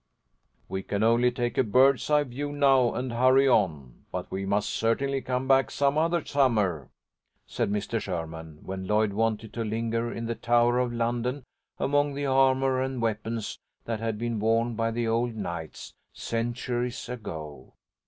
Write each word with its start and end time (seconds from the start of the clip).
"We 0.67 0.81
can 0.81 1.03
only 1.03 1.29
take 1.29 1.59
a 1.59 1.63
bird's 1.63 2.09
eye 2.09 2.23
view 2.23 2.51
now 2.51 2.91
and 2.95 3.13
hurry 3.13 3.47
on, 3.47 4.05
but 4.11 4.31
we 4.31 4.47
must 4.47 4.71
certainly 4.71 5.21
come 5.21 5.47
back 5.47 5.69
some 5.69 5.95
other 5.95 6.25
summer," 6.25 6.89
said 7.45 7.69
Mr. 7.69 8.01
Sherman, 8.01 8.61
when 8.63 8.87
Lloyd 8.87 9.13
wanted 9.13 9.53
to 9.53 9.63
linger 9.63 10.11
in 10.11 10.25
the 10.25 10.33
Tower 10.33 10.79
of 10.79 10.91
London 10.91 11.43
among 11.77 12.15
the 12.15 12.25
armour 12.25 12.81
and 12.81 12.99
weapons 12.99 13.59
that 13.85 13.99
had 13.99 14.17
been 14.17 14.39
worn 14.39 14.73
by 14.73 14.89
the 14.89 15.07
old 15.07 15.35
knights, 15.35 15.93
centuries 16.11 17.07
ago. 17.07 17.75